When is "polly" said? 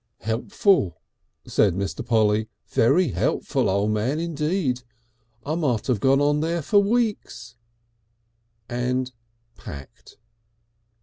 2.03-2.49